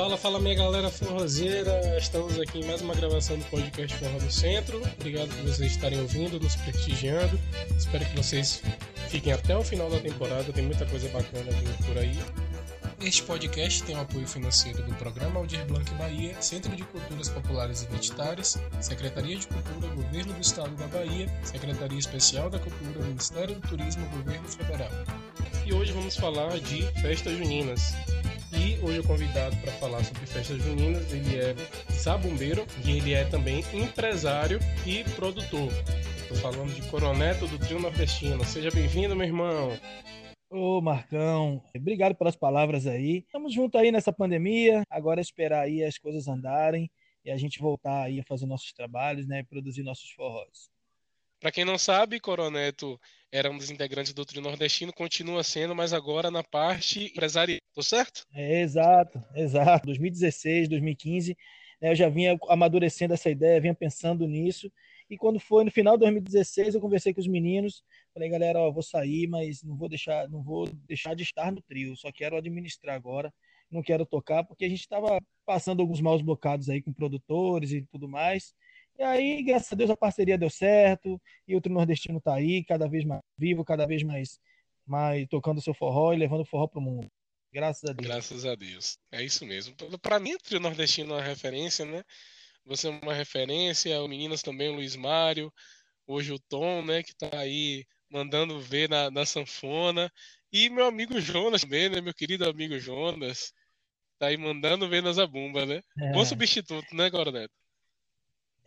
[0.00, 1.98] Fala, fala minha galera forrozeira.
[1.98, 4.80] Estamos aqui em mais uma gravação do podcast Forró do Centro.
[4.98, 7.38] Obrigado por vocês estarem ouvindo, nos prestigiando.
[7.76, 8.62] Espero que vocês
[9.10, 12.18] fiquem até o final da temporada, tem muita coisa bacana vindo por aí.
[13.02, 17.82] Este podcast tem o apoio financeiro do Programa Aldir Blanc Bahia, Centro de Culturas Populares
[17.82, 23.68] Identitárias, Secretaria de Cultura, Governo do Estado da Bahia, Secretaria Especial da Cultura, Ministério do
[23.68, 24.90] Turismo, Governo Federal.
[25.66, 27.92] E hoje vamos falar de festas juninas.
[28.52, 31.54] E hoje o convidado para falar sobre festas juninas, ele é
[31.92, 35.70] sabumbeiro e ele é também empresário e produtor.
[36.22, 38.44] Estou falando de Coroneto do Trio Nordestino.
[38.44, 39.78] Seja bem-vindo, meu irmão.
[40.48, 43.18] Ô, Marcão, obrigado pelas palavras aí.
[43.18, 46.90] Estamos juntos aí nessa pandemia, agora é esperar aí as coisas andarem
[47.24, 50.68] e a gente voltar aí a fazer nossos trabalhos, né, produzir nossos forrós.
[51.38, 53.00] Para quem não sabe, Coroneto
[53.32, 57.82] era um dos integrantes do trio nordestino, continua sendo, mas agora na parte empresarial, tô
[57.82, 58.26] certo?
[58.34, 59.86] É, exato, exato.
[59.86, 61.36] 2016, 2015,
[61.80, 64.70] né, eu já vinha amadurecendo essa ideia, vinha pensando nisso,
[65.08, 67.82] e quando foi no final de 2016, eu conversei com os meninos,
[68.14, 71.62] falei, galera, ó, vou sair, mas não vou deixar, não vou deixar de estar no
[71.62, 73.32] trio, só quero administrar agora,
[73.70, 77.82] não quero tocar, porque a gente estava passando alguns maus bocados aí com produtores e
[77.82, 78.54] tudo mais,
[79.00, 82.62] e aí, graças a Deus, a parceria deu certo, e o Trio Nordestino está aí,
[82.62, 84.38] cada vez mais vivo, cada vez mais,
[84.86, 87.10] mais tocando seu forró e levando o forró para o mundo.
[87.50, 88.06] Graças a Deus.
[88.06, 88.98] Graças a Deus.
[89.10, 89.74] É isso mesmo.
[90.02, 92.04] Para mim, o Trio Nordestino é uma referência, né?
[92.66, 95.50] Você é uma referência, o Meninas também, o Luiz Mário,
[96.06, 100.12] hoje o Tom, né, que está aí mandando ver na, na sanfona.
[100.52, 102.02] E meu amigo Jonas também, né?
[102.02, 103.50] Meu querido amigo Jonas.
[104.18, 105.82] Tá aí mandando ver na zabumba, né?
[105.98, 106.12] É.
[106.12, 107.54] Bom substituto, né, Coroneto?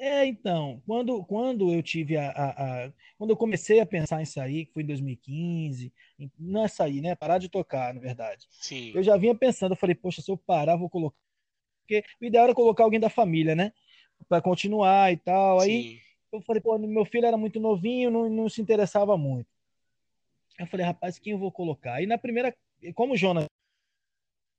[0.04, 4.26] É, então, quando, quando eu tive a, a, a, Quando eu comecei a pensar em
[4.26, 5.94] sair, que foi em 2015,
[6.38, 7.16] não é sair, né?
[7.16, 8.46] Parar de tocar, na verdade.
[8.52, 8.92] Sim.
[8.94, 11.16] Eu já vinha pensando, eu falei, poxa, se eu parar, vou colocar.
[11.80, 13.72] Porque o ideal era colocar alguém da família, né?
[14.28, 15.62] Para continuar e tal.
[15.62, 16.00] Aí Sim.
[16.34, 19.47] eu falei, pô, meu filho era muito novinho, não, não se interessava muito.
[20.59, 22.03] Eu falei, rapaz, quem eu vou colocar?
[22.03, 22.53] E na primeira,
[22.94, 23.46] como o Jonas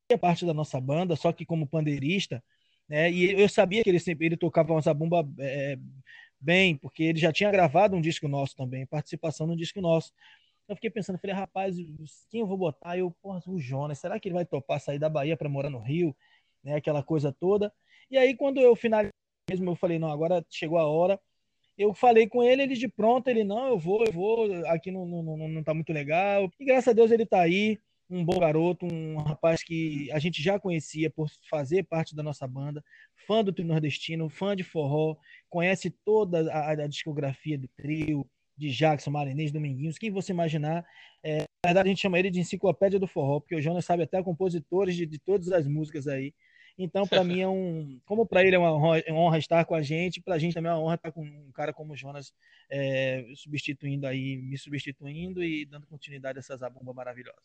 [0.08, 2.42] é parte da nossa banda, só que como pandeirista,
[2.88, 3.10] né?
[3.10, 5.78] E eu sabia que ele sempre ele tocava uma zabumba é,
[6.40, 10.12] bem, porque ele já tinha gravado um disco nosso também, participação no disco nosso.
[10.68, 11.76] Eu fiquei pensando, falei, rapaz,
[12.30, 12.96] quem eu vou botar?
[12.96, 15.78] Eu, porra, o Jonas, será que ele vai topar sair da Bahia para morar no
[15.78, 16.16] Rio?
[16.62, 17.72] Né, aquela coisa toda.
[18.10, 19.12] E aí, quando eu finalizei
[19.50, 21.20] mesmo, eu falei, não, agora chegou a hora.
[21.76, 25.04] Eu falei com ele, ele de pronto, ele, não, eu vou, eu vou, aqui não,
[25.04, 26.50] não, não, não tá muito legal.
[26.58, 27.78] E graças a Deus ele tá aí,
[28.10, 32.46] um bom garoto, um rapaz que a gente já conhecia por fazer parte da nossa
[32.46, 32.84] banda,
[33.26, 35.16] fã do trio nordestino, fã de forró,
[35.48, 38.26] conhece toda a, a discografia do trio,
[38.56, 40.84] de Jackson, Marinês, Dominguinhos, quem você imaginar.
[41.22, 44.02] É, na verdade, a gente chama ele de enciclopédia do forró, porque o Jonas sabe
[44.02, 46.32] até compositores de, de todas as músicas aí.
[46.78, 48.00] Então, para mim é um.
[48.04, 50.38] Como para ele é uma honra, é uma honra, estar com a gente, para a
[50.38, 52.32] gente também é uma honra estar com um cara como o Jonas
[52.70, 57.42] é, substituindo aí, me substituindo e dando continuidade a essa zabumba maravilhosa.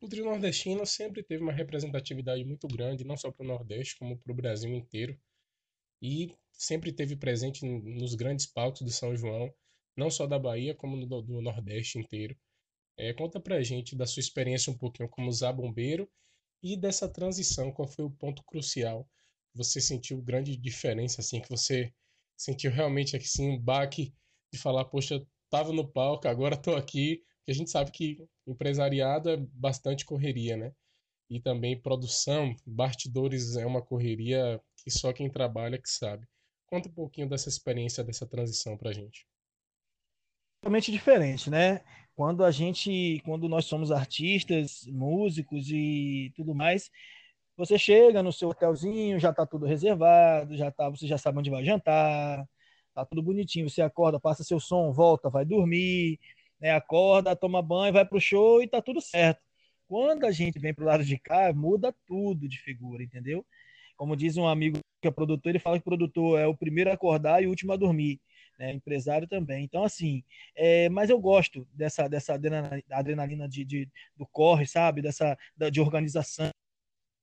[0.00, 4.16] O trio nordestino sempre teve uma representatividade muito grande, não só para o Nordeste, como
[4.16, 5.18] para o Brasil inteiro.
[6.00, 9.52] E sempre teve presente nos grandes palcos de São João,
[9.96, 12.36] não só da Bahia, como do, do Nordeste inteiro.
[12.96, 16.08] É, conta pra gente da sua experiência um pouquinho como zabombeiro
[16.62, 19.08] e dessa transição, qual foi o ponto crucial?
[19.54, 21.92] Você sentiu grande diferença, assim, que você
[22.36, 24.14] sentiu realmente assim, um baque
[24.52, 29.30] de falar, poxa, tava no palco, agora tô aqui, porque a gente sabe que empresariado
[29.30, 30.72] é bastante correria, né?
[31.30, 36.26] E também produção, bastidores é uma correria que só quem trabalha que sabe.
[36.66, 39.26] Conta um pouquinho dessa experiência, dessa transição pra gente.
[40.60, 41.80] Totalmente diferente, né?
[42.16, 46.90] Quando a gente, quando nós somos artistas, músicos e tudo mais,
[47.56, 51.50] você chega no seu hotelzinho, já tá tudo reservado, já tá, você já sabe onde
[51.50, 52.44] vai jantar,
[52.94, 56.18] tá tudo bonitinho, você acorda, passa seu som, volta, vai dormir,
[56.60, 56.72] né?
[56.72, 59.40] Acorda, toma banho, vai pro show e tá tudo certo.
[59.86, 63.44] Quando a gente vem pro lado de cá, muda tudo de figura, entendeu?
[63.96, 66.94] Como diz um amigo que é produtor, ele fala que produtor é o primeiro a
[66.94, 68.20] acordar e o último a dormir.
[68.58, 69.62] Né, empresário também.
[69.62, 72.34] Então, assim, é, mas eu gosto dessa, dessa
[72.90, 75.00] adrenalina de, de do corre, sabe?
[75.00, 75.38] Dessa
[75.70, 76.50] de organização,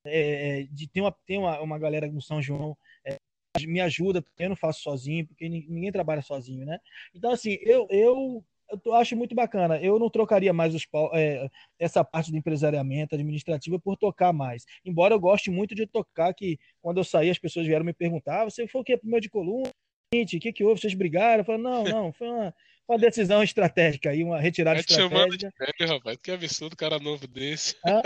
[0.06, 2.74] é, é, de ter uma, ter uma, uma galera no São João
[3.04, 3.18] é,
[3.66, 6.78] me ajuda, eu não faço sozinho, porque ninguém trabalha sozinho, né?
[7.14, 8.42] Então, assim, eu, eu
[8.84, 9.80] eu acho muito bacana.
[9.80, 11.48] Eu não trocaria mais os, é,
[11.78, 14.64] essa parte do empresariamento administrativo por tocar mais.
[14.84, 18.42] Embora eu goste muito de tocar, que quando eu saí as pessoas vieram me perguntar:
[18.42, 18.96] ah, você foi o quê?
[18.96, 19.68] Primeiro de coluna?
[20.14, 20.80] O que, que houve?
[20.80, 21.40] Vocês brigaram?
[21.40, 22.54] Eu falei, não, não, foi uma,
[22.88, 25.16] uma decisão estratégica aí, uma retirada é estratégica.
[25.16, 27.76] Chamando de velho, rapaz, que absurdo cara novo desse.
[27.84, 28.02] Ah,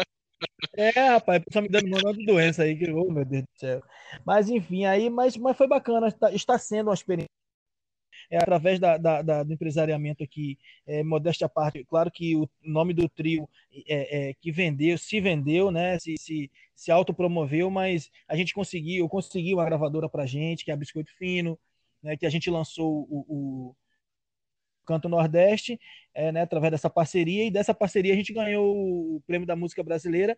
[0.77, 3.83] É, rapaz, só me dando uma de doença aí, que, oh, meu Deus do céu.
[4.25, 7.29] Mas enfim, aí, mas, mas foi bacana, está, está sendo uma experiência
[8.31, 10.57] é, através da, da, da, do empresariamento aqui,
[10.87, 13.49] é, modéstia à parte, claro que o nome do trio
[13.89, 19.05] é, é, que vendeu, se vendeu, né, se, se, se autopromoveu, mas a gente conseguiu,
[19.05, 21.59] eu consegui uma gravadora pra gente, que é a Biscoito Fino,
[22.03, 23.77] né, que a gente lançou o, o
[24.87, 25.79] Canto Nordeste,
[26.15, 29.83] é, né, através dessa parceria, e dessa parceria a gente ganhou o Prêmio da Música
[29.83, 30.37] Brasileira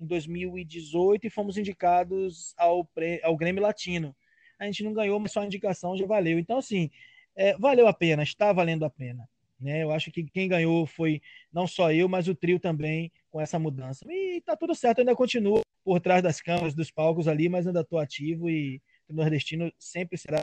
[0.00, 2.88] em 2018 e fomos indicados ao,
[3.22, 4.14] ao Grêmio Latino.
[4.58, 6.38] A gente não ganhou, mas só a indicação já valeu.
[6.38, 6.90] Então, assim,
[7.36, 9.28] é, valeu a pena, está valendo a pena.
[9.60, 9.82] Né?
[9.82, 11.20] Eu acho que quem ganhou foi
[11.52, 14.04] não só eu, mas o trio também com essa mudança.
[14.08, 17.80] E tá tudo certo, ainda continuo por trás das câmeras, dos palcos ali, mas ainda
[17.80, 20.42] estou ativo e o nordestino sempre será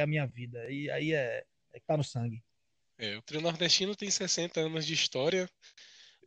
[0.00, 0.70] a minha vida.
[0.70, 2.42] E aí é, é tá no sangue.
[2.98, 5.48] É, o trio nordestino tem 60 anos de história,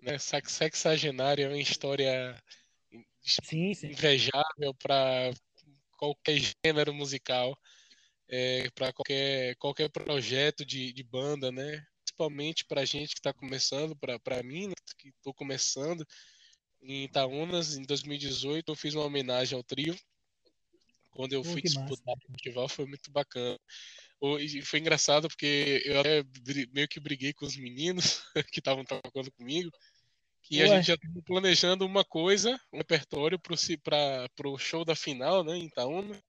[0.02, 0.18] né?
[0.18, 2.36] Sexagenária, é uma história
[3.22, 3.88] sim, sim.
[3.88, 5.32] invejável para
[5.98, 7.58] qualquer gênero musical
[8.30, 11.84] é, para qualquer, qualquer projeto de, de banda, né?
[12.04, 14.74] Principalmente para gente que está começando, para mim, né?
[14.98, 16.06] que estou começando
[16.82, 19.98] em Itaúnas, em 2018, eu fiz uma homenagem ao trio.
[21.12, 23.60] Quando eu fui disputar o festival, foi muito bacana.
[24.40, 26.24] E foi engraçado porque eu até
[26.72, 28.22] meio que briguei com os meninos
[28.54, 29.72] que estavam tocando comigo.
[30.50, 30.64] E Ué.
[30.64, 35.58] a gente já estava planejando uma coisa, um repertório para o show da final, né,
[35.58, 36.22] em Itaúna.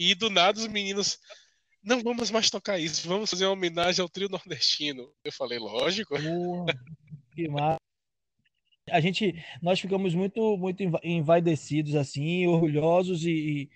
[0.00, 1.18] E do nada os meninos,
[1.84, 5.12] não vamos mais tocar isso, vamos fazer uma homenagem ao trio nordestino.
[5.22, 6.14] Eu falei, lógico.
[7.34, 7.76] que massa.
[8.88, 13.68] A gente, nós ficamos muito, muito envaidecidos, assim, orgulhosos e,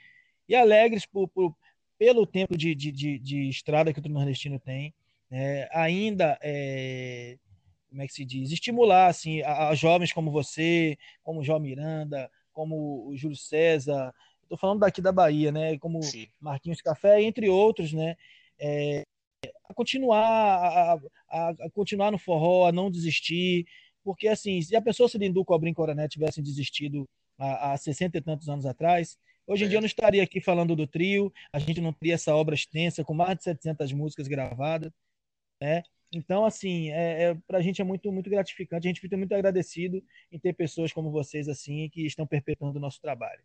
[0.49, 1.55] e alegres por, por,
[1.99, 4.95] pelo tempo de, de, de, de, estrada que o trio nordestino tem.
[5.31, 7.37] É, ainda, é,
[7.91, 11.61] como é que se diz, estimular assim, a, a jovens como você, como o João
[11.61, 14.13] Miranda, como o Júlio César,
[14.45, 15.79] Estou falando daqui da Bahia, né?
[15.79, 16.29] Como Sim.
[16.41, 18.17] Marquinhos Café, entre outros, né?
[18.59, 19.03] É,
[19.69, 20.99] a continuar
[21.29, 23.67] a, a, continuar no forró, a não desistir,
[24.03, 27.09] porque assim, se a pessoa se Lindu Cobrinho Coroné tivessem desistido
[27.39, 29.69] há, há 60 e tantos anos atrás, hoje em é.
[29.71, 33.05] dia eu não estaria aqui falando do trio, a gente não teria essa obra extensa
[33.05, 34.93] com mais de 700 músicas gravadas,
[35.61, 35.83] né?
[36.13, 38.87] Então, assim, é, é para a gente é muito, muito gratificante.
[38.87, 42.81] A gente fica muito agradecido em ter pessoas como vocês, assim, que estão perpetuando o
[42.81, 43.43] nosso trabalho.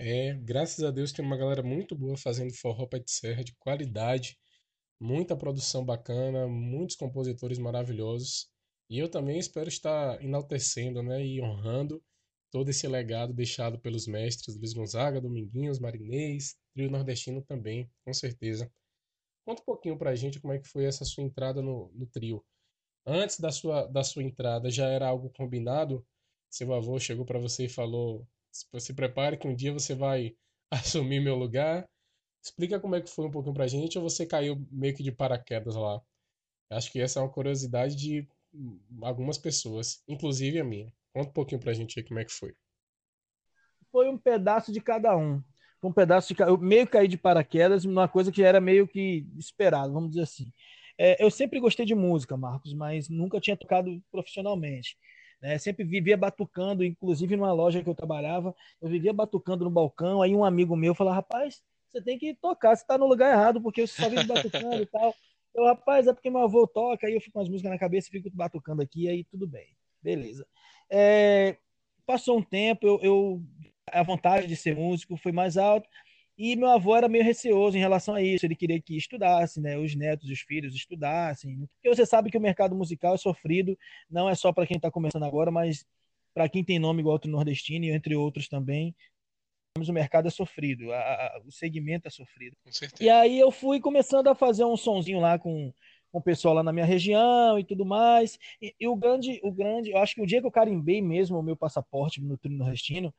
[0.00, 3.52] É, graças a Deus tem uma galera muito boa fazendo forró pé de serra de
[3.56, 4.38] qualidade,
[5.00, 8.48] muita produção bacana, muitos compositores maravilhosos.
[8.88, 12.00] E eu também espero estar enaltecendo, né, e honrando
[12.52, 18.70] todo esse legado deixado pelos mestres Luiz Gonzaga, Dominguinhos, Marinês, trio nordestino também, com certeza.
[19.44, 22.44] Conta um pouquinho pra gente como é que foi essa sua entrada no, no trio.
[23.04, 26.06] Antes da sua, da sua entrada, já era algo combinado?
[26.48, 30.34] Seu avô chegou para você e falou: se prepare que um dia você vai
[30.70, 31.88] assumir meu lugar.
[32.42, 35.12] Explica como é que foi um pouquinho pra gente ou você caiu meio que de
[35.12, 36.00] paraquedas lá.
[36.70, 38.28] Acho que essa é uma curiosidade de
[39.02, 40.92] algumas pessoas, inclusive a minha.
[41.12, 42.54] Conta um pouquinho pra gente aí como é que foi.
[43.90, 45.42] Foi um pedaço de cada um.
[45.80, 49.26] Foi um pedaço de eu meio caí de paraquedas, uma coisa que era meio que
[49.38, 50.52] esperado, vamos dizer assim.
[50.98, 54.96] É, eu sempre gostei de música, Marcos, mas nunca tinha tocado profissionalmente.
[55.40, 55.58] Né?
[55.58, 60.22] Sempre vivia batucando, inclusive numa loja que eu trabalhava, eu vivia batucando no balcão.
[60.22, 63.60] Aí um amigo meu falou: rapaz, você tem que tocar, você está no lugar errado,
[63.60, 65.14] porque você só vive batucando e tal.
[65.54, 68.08] Eu, rapaz, é porque meu avô toca, aí eu fico com as músicas na cabeça
[68.08, 70.46] e fico batucando aqui, aí tudo bem, beleza.
[70.90, 71.56] É,
[72.06, 73.42] passou um tempo, eu, eu,
[73.90, 75.88] a vontade de ser músico foi mais alta,
[76.38, 78.46] e meu avô era meio receoso em relação a isso.
[78.46, 79.76] Ele queria que estudasse, né?
[79.76, 81.68] Os netos, os filhos estudassem.
[81.74, 83.76] Porque você sabe que o mercado musical é sofrido,
[84.08, 85.84] não é só para quem está começando agora, mas
[86.32, 88.94] para quem tem nome igual o nordestino e entre outros também.
[89.76, 92.56] O mercado é sofrido, a, a, o segmento é sofrido.
[92.64, 93.02] Com certeza.
[93.02, 95.72] E aí eu fui começando a fazer um sonzinho lá com,
[96.12, 98.38] com o pessoal lá na minha região e tudo mais.
[98.62, 101.36] E, e, o grande, o grande, eu acho que o dia que eu carimbei mesmo
[101.36, 103.12] o meu passaporte no Trino Nordestino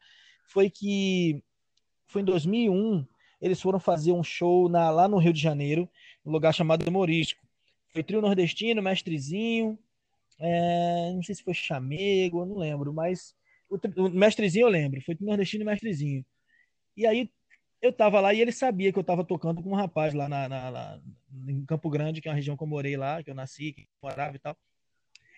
[0.46, 1.44] foi que
[2.10, 3.06] foi em 2001,
[3.40, 5.88] eles foram fazer um show na, lá no Rio de Janeiro,
[6.26, 7.48] um lugar chamado Morisco.
[7.94, 9.80] Foi trio nordestino, mestrezinho,
[10.40, 13.34] é, não sei se foi chamego, não lembro, mas
[13.70, 16.26] o, o mestrezinho eu lembro, foi trio nordestino e mestrezinho.
[16.98, 17.30] E aí
[17.82, 20.50] eu tava lá e ele sabia que eu tava tocando com um rapaz lá na,
[20.50, 21.02] na, na,
[21.48, 23.82] em Campo Grande, que é uma região que eu morei lá, que eu nasci, que
[23.82, 24.58] eu morava e tal.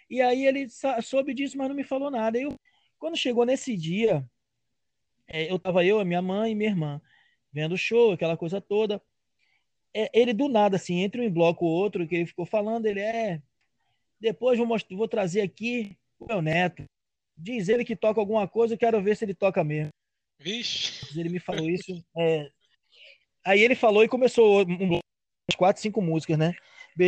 [0.10, 0.68] E aí ele
[1.04, 2.40] soube disso, mas não me falou nada.
[2.40, 2.58] Eu,
[2.98, 4.25] quando chegou nesse dia,
[5.31, 7.01] é, eu tava eu, a minha mãe e minha irmã,
[7.51, 9.01] vendo o show, aquela coisa toda.
[9.93, 13.00] É, ele do nada, assim, entre um bloco ou outro, que ele ficou falando, ele
[13.00, 13.41] é.
[14.19, 16.83] Depois vou, mostrar, vou trazer aqui o meu neto.
[17.35, 19.91] diz ele que toca alguma coisa, eu quero ver se ele toca mesmo.
[20.39, 21.19] Vixe.
[21.19, 22.03] Ele me falou isso.
[22.17, 22.50] É...
[23.43, 25.00] Aí ele falou e começou um
[25.57, 26.53] quatro, cinco músicas, né?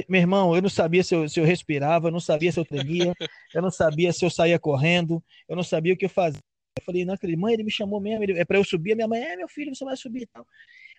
[0.07, 2.65] Meu irmão, eu não sabia se eu, se eu respirava, eu não sabia se eu
[2.65, 3.13] tremia,
[3.53, 6.39] eu não sabia se eu saía correndo, eu não sabia o que eu fazia.
[6.77, 8.95] Eu falei, não acredito, mãe, ele me chamou mesmo, ele, é para eu subir, a
[8.95, 10.45] minha mãe, é meu filho, você vai subir e tal.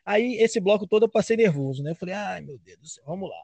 [0.05, 1.93] Aí esse bloco todo eu passei nervoso, né?
[1.93, 3.37] Eu falei, ai meu Deus do céu, vamos lá.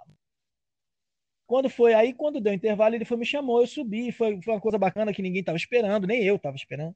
[1.46, 4.60] Quando foi aí, quando deu intervalo, ele foi me chamou, eu subi, foi, foi uma
[4.60, 6.94] coisa bacana que ninguém estava esperando, nem eu estava esperando.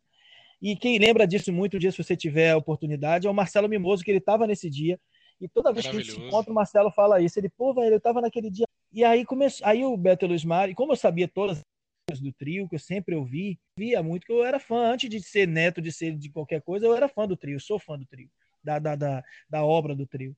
[0.63, 3.69] E quem lembra disso muito, um dia, se você tiver a oportunidade, é o Marcelo
[3.69, 4.99] Mimoso, que ele estava nesse dia.
[5.41, 7.39] E toda vez que a gente se encontra, o Marcelo fala isso.
[7.39, 8.67] Ele, pô, velho, eu estava naquele dia.
[8.93, 9.67] E aí começou.
[9.67, 11.65] Aí o Beto Luiz Mar, e como eu sabia todas as
[12.13, 15.49] do trio, que eu sempre ouvi, via muito, que eu era fã, antes de ser
[15.49, 18.31] neto, de ser de qualquer coisa, eu era fã do trio, sou fã do trio,
[18.63, 20.37] da, da, da, da obra do trio.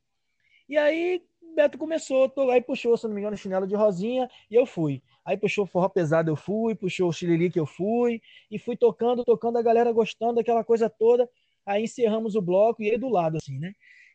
[0.68, 1.22] E aí
[1.54, 5.02] Beto começou, tô, aí puxou, se não me engano, chinelo de rosinha, e eu fui.
[5.24, 8.20] Aí puxou forró pesado, eu fui, puxou o que eu fui,
[8.50, 11.28] e fui tocando, tocando, a galera gostando daquela coisa toda.
[11.64, 13.72] Aí encerramos o bloco e ele do lado, assim, né?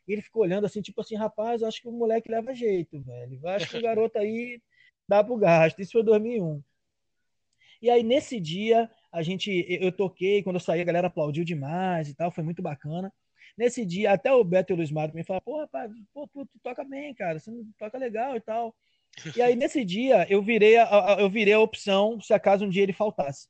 [0.07, 3.47] E ele ficou olhando assim, tipo assim, rapaz, acho que o moleque leva jeito, velho.
[3.47, 4.61] Acho que o garoto aí
[5.07, 5.79] dá pro gasto.
[5.79, 6.61] Isso foi 2001.
[7.81, 12.09] E aí, nesse dia, a gente, eu toquei, quando eu saí, a galera aplaudiu demais
[12.09, 13.11] e tal, foi muito bacana.
[13.57, 16.45] Nesse dia, até o Beto e o Luiz Mário me falaram, pô, rapaz, pô, tu,
[16.45, 18.73] tu, toca bem, cara, você toca legal e tal.
[19.35, 22.83] E aí, nesse dia, eu virei a, eu virei a opção se acaso um dia
[22.83, 23.47] ele faltasse.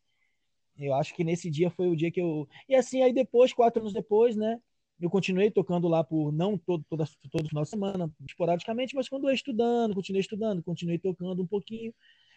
[0.77, 2.47] Eu acho que nesse dia foi o dia que eu.
[2.67, 4.59] E assim, aí depois, quatro anos depois, né?
[4.99, 9.27] Eu continuei tocando lá por não todo, todo, todo final de semana, esporadicamente, mas quando
[9.27, 11.93] eu estudando, continuei estudando, continuei tocando um pouquinho.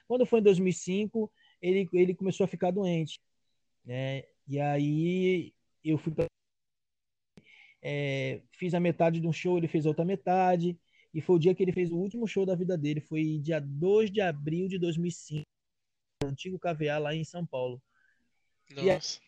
[0.06, 1.30] Quando foi em 2005,
[1.64, 3.18] ele, ele começou a ficar doente.
[3.84, 4.24] Né?
[4.46, 6.26] E aí eu fui pra
[7.82, 10.78] é, fiz a metade de um show, ele fez a outra metade,
[11.12, 13.60] e foi o dia que ele fez o último show da vida dele, foi dia
[13.60, 15.44] 2 de abril de 2005,
[16.22, 17.82] no antigo KVA lá em São Paulo.
[18.70, 19.20] Nossa.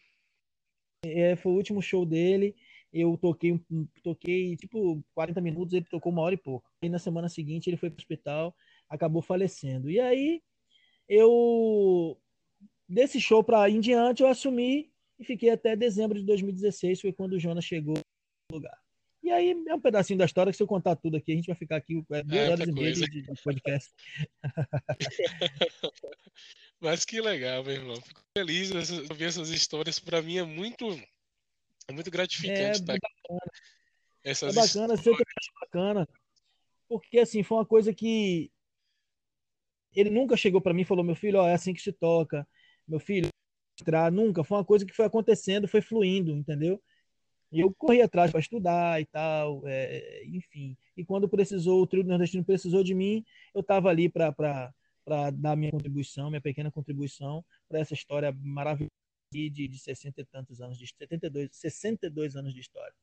[1.04, 2.56] E, é, foi o último show dele,
[2.92, 3.60] eu toquei,
[4.02, 6.70] toquei tipo 40 minutos, ele tocou uma hora e pouco.
[6.80, 8.56] E na semana seguinte ele foi para o hospital,
[8.88, 9.90] acabou falecendo.
[9.90, 10.42] E aí
[11.06, 12.18] eu
[12.88, 17.32] desse show para em diante eu assumi e fiquei até dezembro de 2016, foi quando
[17.34, 17.96] o Jonas chegou
[18.50, 18.78] lugar.
[19.22, 21.48] E aí é um pedacinho da história que se eu contar tudo aqui, a gente
[21.48, 23.92] vai ficar aqui é, duas é, horas e meia de, de podcast.
[26.80, 28.00] Mas que legal, meu irmão.
[28.00, 29.98] Fico feliz de ouvir essas histórias.
[29.98, 30.86] Para mim é muito,
[31.88, 32.82] é muito gratificante.
[32.82, 32.92] É, tá?
[32.92, 33.52] bacana.
[34.22, 35.24] Essas é bacana, histórias.
[35.60, 36.08] bacana.
[36.88, 38.48] Porque assim, foi uma coisa que
[39.92, 42.46] ele nunca chegou para mim e falou: meu filho, ó, é assim que se toca.
[42.86, 43.28] Meu filho,
[44.12, 44.44] nunca.
[44.44, 46.80] Foi uma coisa que foi acontecendo, foi fluindo, entendeu?
[47.52, 50.76] E eu corri atrás para estudar e tal, é, enfim.
[50.96, 53.24] E quando precisou, o trio nordestino precisou de mim,
[53.54, 54.72] eu estava ali para
[55.34, 58.90] dar minha contribuição, minha pequena contribuição para essa história maravilhosa
[59.32, 62.94] de, de 60 e tantos anos, de 72, 62 anos de história.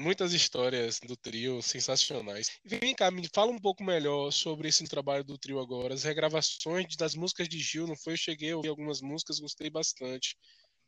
[0.00, 2.58] Muitas histórias do trio sensacionais.
[2.64, 5.92] Vem cá, me fala um pouco melhor sobre esse trabalho do trio agora.
[5.92, 8.14] As regravações das músicas de Gil, não foi?
[8.14, 10.38] Eu cheguei a ouvir algumas músicas, gostei bastante.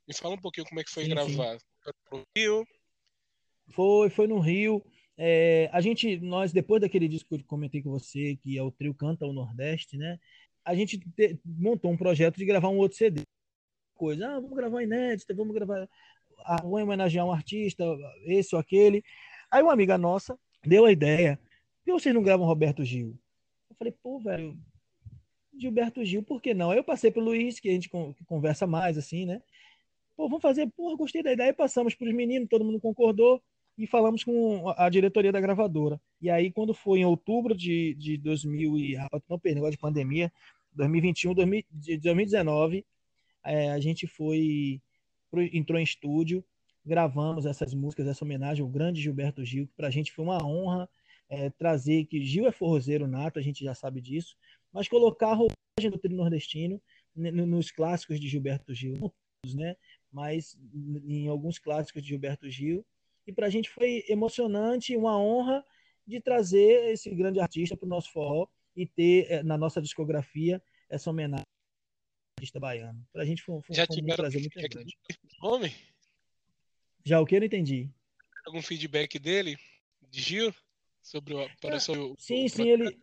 [0.09, 1.59] Me fala um pouquinho como é que foi sim, gravar.
[1.59, 2.25] Sim.
[2.35, 2.67] Rio,
[3.75, 4.83] foi, foi no Rio.
[5.19, 8.73] É, a gente, nós, depois daquele disco que eu comentei com você, que é o
[8.73, 10.19] trio Canta o Nordeste, né?
[10.65, 13.21] A gente te, montou um projeto de gravar um outro CD.
[13.93, 15.87] Coisa, ah, vamos gravar inédita, vamos gravar,
[16.47, 17.85] vamos homenagear um artista,
[18.25, 19.03] esse ou aquele.
[19.51, 21.39] Aí uma amiga nossa deu a ideia,
[21.79, 23.19] por que vocês não gravam Roberto Gil?
[23.69, 24.57] Eu falei, pô, velho,
[25.59, 26.71] Gilberto Gil, por que não?
[26.71, 27.91] Aí eu passei pelo Luiz, que a gente
[28.27, 29.43] conversa mais, assim, né?
[30.17, 33.43] Pô, vamos fazer, porra, gostei da ideia, passamos para os meninos, todo mundo concordou
[33.77, 36.01] e falamos com a diretoria da gravadora.
[36.21, 39.79] E aí, quando foi em outubro de, de 2000 e rapaz, não perdi, negócio de
[39.79, 40.33] pandemia,
[40.75, 42.85] 2021, 2019,
[43.45, 44.81] é, a gente foi
[45.53, 46.45] entrou em estúdio,
[46.85, 50.45] gravamos essas músicas, essa homenagem ao grande Gilberto Gil, que para a gente foi uma
[50.45, 50.89] honra
[51.29, 54.37] é, trazer que Gil é forrozeiro nato, a gente já sabe disso,
[54.73, 56.81] mas colocar a roupagem do trio nordestino
[57.15, 59.13] nos clássicos de Gilberto Gil,
[59.55, 59.77] né?
[60.11, 60.59] Mas
[61.07, 62.85] em alguns clássicos de Gilberto Gil,
[63.27, 65.65] e para a gente foi emocionante, uma honra
[66.07, 70.61] de trazer esse grande artista para o nosso forró e ter eh, na nossa discografia
[70.89, 71.47] essa homenagem
[72.43, 73.07] artista baiano.
[73.13, 74.97] Para a gente foi, foi, já foi um prazer muito grande.
[75.41, 75.73] Nome?
[77.05, 77.89] Já o que eu não entendi?
[78.45, 79.57] Algum feedback dele,
[80.11, 80.55] de Gil,
[81.01, 82.49] sobre o, para é, o, sim, o...
[82.49, 82.99] sim, ele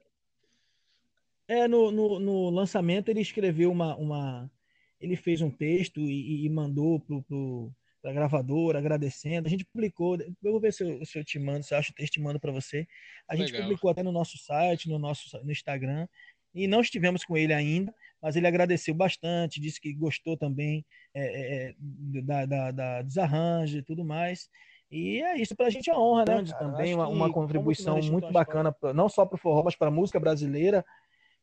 [1.47, 4.51] é no, no, no, lançamento ele escreveu uma, uma
[4.99, 9.45] ele fez um texto e, e mandou pro, pro da gravadora, agradecendo.
[9.45, 11.91] A gente publicou, eu vou ver se eu, se eu te mando, se eu acho
[11.91, 12.87] o texto, te mando para você.
[13.27, 13.63] A gente Legal.
[13.63, 16.07] publicou até no nosso site, no nosso no Instagram,
[16.53, 21.69] e não estivemos com ele ainda, mas ele agradeceu bastante, disse que gostou também é,
[21.69, 21.75] é,
[22.23, 24.49] da, da, da, e tudo mais.
[24.91, 26.43] E é isso, para a gente é honra, né?
[26.43, 29.89] Cara, também uma, uma contribuição muito bacana, pra, não só para o forró, mas para
[29.89, 30.83] a música brasileira.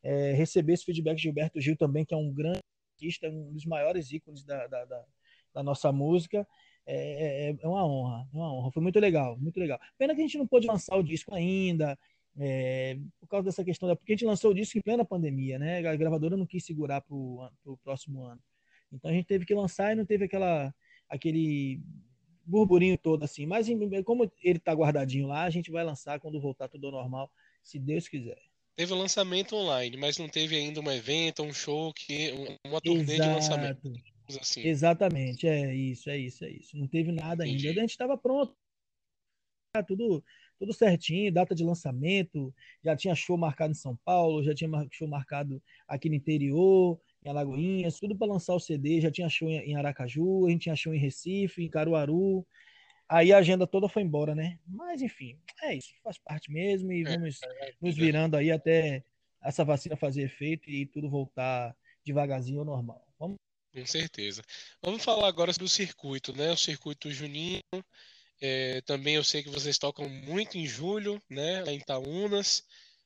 [0.03, 2.61] É, receber esse feedback de Gilberto Gil também, que é um grande
[2.93, 5.05] artista, um dos maiores ícones da, da, da,
[5.55, 6.47] da nossa música.
[6.85, 8.71] É, é, é, uma honra, é uma honra.
[8.71, 9.79] Foi muito legal, muito legal.
[9.97, 11.97] Pena que a gente não pôde lançar o disco ainda,
[12.39, 15.85] é, por causa dessa questão, porque a gente lançou o disco em plena pandemia, né?
[15.87, 18.41] A gravadora não quis segurar para o próximo ano.
[18.91, 20.73] Então a gente teve que lançar e não teve aquela,
[21.09, 21.81] aquele
[22.45, 23.45] burburinho todo assim.
[23.45, 23.67] Mas
[24.05, 27.31] como ele está guardadinho lá, a gente vai lançar quando voltar tudo ao normal,
[27.63, 28.39] se Deus quiser.
[28.75, 32.31] Teve o lançamento online, mas não teve ainda um evento, um show, que
[32.63, 33.29] uma turnê Exato.
[33.29, 33.93] de lançamento.
[34.39, 34.61] Assim.
[34.67, 36.77] Exatamente, é isso, é isso, é isso.
[36.77, 37.69] Não teve nada Entendi.
[37.69, 37.79] ainda.
[37.79, 38.55] A gente estava pronto.
[39.73, 40.23] Tá tudo,
[40.57, 45.07] tudo certinho, data de lançamento, já tinha show marcado em São Paulo, já tinha show
[45.07, 49.75] marcado aqui no interior, em Alagoinhas, tudo para lançar o CD, já tinha show em
[49.75, 52.45] Aracaju, a gente tinha show em Recife, em Caruaru.
[53.09, 54.59] Aí a agenda toda foi embora, né?
[54.67, 58.51] Mas enfim, é isso, faz parte mesmo e é, vamos é, é, nos virando aí
[58.51, 59.03] até
[59.41, 63.05] essa vacina fazer efeito e tudo voltar devagarzinho ao normal.
[63.17, 63.37] Vamos
[63.73, 64.41] com certeza.
[64.81, 66.51] Vamos falar agora sobre o circuito, né?
[66.51, 67.61] O circuito junino.
[68.39, 71.63] É, também eu sei que vocês tocam muito em julho, né?
[71.63, 72.63] Lá em Itaúnas,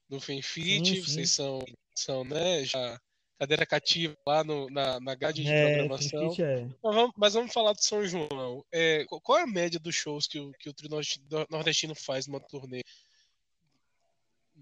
[0.09, 1.01] no Fenfit.
[1.01, 1.63] Vocês são,
[1.95, 2.63] são, né?
[2.65, 2.99] Já
[3.41, 6.31] cadeira cativa lá no, na, na grade de é, programação.
[6.37, 6.61] É.
[6.83, 8.63] Mas, vamos, mas, vamos, falar do São João.
[8.71, 10.91] É, qual é a média dos shows que o, que o trio
[11.49, 12.83] nordestino faz numa turnê?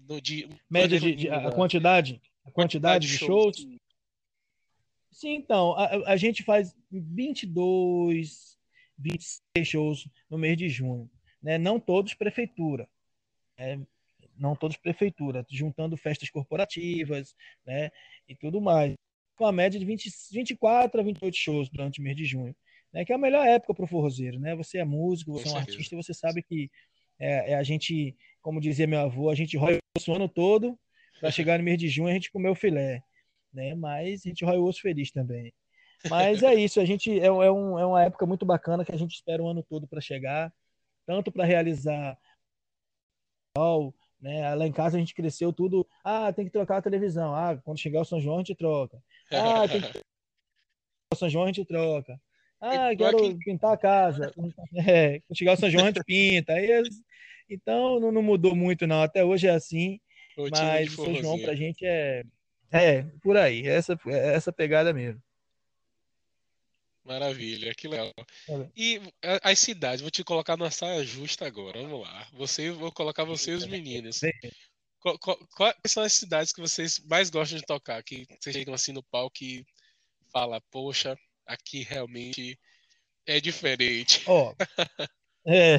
[0.08, 3.58] No dia, média de, de, a quantidade, a quantidade, quantidade de shows?
[3.58, 3.78] shows?
[5.12, 8.49] Sim, então, a, a gente faz 22,
[9.00, 11.10] 26 shows no mês de junho.
[11.42, 11.58] Né?
[11.58, 12.88] Não todos prefeitura.
[13.58, 13.80] Né?
[14.36, 17.34] Não todos prefeitura, juntando festas corporativas
[17.66, 17.90] né?
[18.28, 18.94] e tudo mais.
[19.36, 22.54] Com a média de 20, 24 a 28 shows durante o mês de junho.
[22.92, 23.04] Né?
[23.04, 24.38] Que é a melhor época para o forrozeiro.
[24.38, 24.54] Né?
[24.54, 25.76] Você é músico, você Com é um certeza.
[25.76, 26.70] artista, você sabe que
[27.18, 30.78] é, é, a gente, como dizia meu avô, a gente rói o ano todo
[31.18, 33.02] para chegar no mês de junho a gente comer o filé
[33.52, 33.74] né?
[33.74, 35.52] Mas a gente rói o osso feliz também.
[36.08, 38.96] Mas é isso, a gente é, é, um, é uma época muito bacana que a
[38.96, 40.52] gente espera o ano todo para chegar,
[41.06, 42.16] tanto para realizar
[44.20, 44.54] né?
[44.54, 45.86] Lá em casa a gente cresceu tudo.
[46.04, 47.34] Ah, tem que trocar a televisão.
[47.34, 49.02] Ah, quando chegar o São João a gente troca.
[49.30, 49.98] Ah, tem que
[51.12, 52.20] o São João a gente troca.
[52.60, 54.32] Ah, quero pintar a casa.
[54.86, 56.54] É, quando chegar o São João a gente pinta.
[57.48, 59.02] Então não, não mudou muito não.
[59.02, 59.98] Até hoje é assim.
[60.36, 62.22] Mas o São João pra gente é
[62.72, 63.66] é, por aí.
[63.66, 65.20] Essa, essa pegada mesmo.
[67.10, 68.12] Maravilha, que legal.
[68.76, 69.00] E
[69.42, 71.82] as cidades, vou te colocar na saia justa agora.
[71.82, 72.28] Vamos lá.
[72.34, 74.20] Você, vou colocar você e os meninos.
[75.56, 78.00] quais são as cidades que vocês mais gostam de tocar?
[78.04, 79.66] Que vocês chegam assim no palco e
[80.32, 82.56] fala, poxa, aqui realmente
[83.26, 84.22] é diferente.
[84.28, 84.54] Ó,
[85.44, 85.78] é,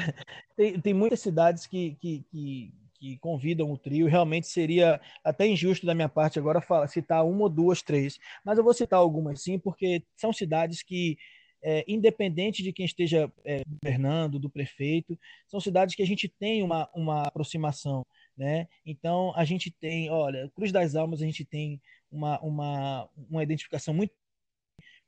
[0.57, 4.07] tem, tem muitas cidades que, que, que, que convidam o trio.
[4.07, 8.19] Realmente seria até injusto da minha parte agora falar, citar uma ou duas, três.
[8.45, 11.17] Mas eu vou citar algumas sim, porque são cidades que,
[11.63, 16.61] é, independente de quem esteja é, governando, do prefeito, são cidades que a gente tem
[16.61, 18.05] uma, uma aproximação.
[18.37, 18.67] Né?
[18.85, 23.95] Então, a gente tem, olha, Cruz das Almas, a gente tem uma, uma, uma identificação
[23.95, 24.13] muito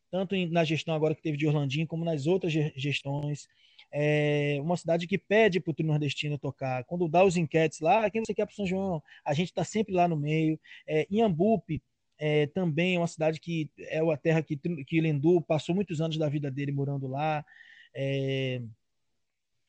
[0.10, 3.48] tanto na gestão agora que teve de Orlandinho, como nas outras gestões
[3.94, 6.84] é uma cidade que pede para o trio nordestino tocar.
[6.86, 9.04] Quando dá os enquetes lá, quem você quer para São João?
[9.24, 10.60] A gente está sempre lá no meio.
[10.88, 11.82] É, Inhambupe
[12.18, 16.18] é, também é uma cidade que é a terra que, que Lendu passou muitos anos
[16.18, 17.46] da vida dele morando lá.
[17.94, 18.62] É,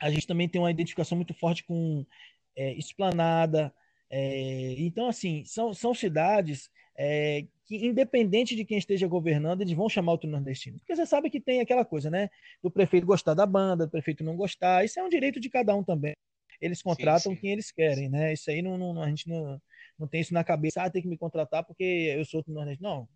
[0.01, 2.07] a gente também tem uma identificação muito forte com
[2.57, 3.75] é, Esplanada.
[4.09, 9.89] É, então, assim, são, são cidades é, que, independente de quem esteja governando, eles vão
[9.89, 10.79] chamar o trio nordestino.
[10.79, 12.29] Porque você sabe que tem aquela coisa, né?
[12.63, 14.85] Do prefeito gostar da banda, do prefeito não gostar.
[14.85, 16.15] Isso é um direito de cada um também.
[16.61, 17.41] Eles contratam sim, sim.
[17.41, 18.33] quem eles querem, né?
[18.33, 19.61] Isso aí não, não, a gente não,
[19.99, 20.83] não tem isso na cabeça.
[20.83, 22.83] Ah, tem que me contratar porque eu sou do Nordeste.
[22.83, 23.09] Não.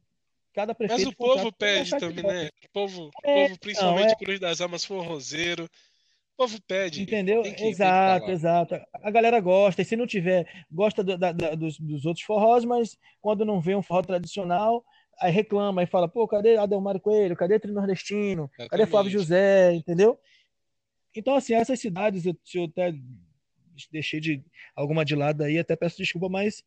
[0.55, 1.05] Cada prefeito.
[1.05, 2.49] Mas o povo pede também, né?
[2.65, 4.17] O povo, é, povo principalmente não, é...
[4.17, 5.69] Cruz das Almas, Forrozeiro o
[6.39, 7.03] povo pede.
[7.03, 7.43] Entendeu?
[7.43, 8.81] Que, exato, exato.
[8.95, 9.83] A galera gosta.
[9.83, 13.61] E se não tiver, gosta do, da, da, dos, dos outros forrós, mas quando não
[13.61, 14.85] vê um forró tradicional,
[15.21, 17.37] aí reclama e fala, pô, cadê Adelmário Coelho?
[17.37, 18.45] Cadê Trio Nordestino?
[18.45, 18.71] Exatamente.
[18.71, 19.75] Cadê Flávio José?
[19.75, 20.17] Entendeu?
[21.15, 22.95] Então, assim, essas cidades, eu, eu até
[23.91, 24.45] deixei de
[24.77, 26.63] alguma de lado aí, até peço desculpa, mas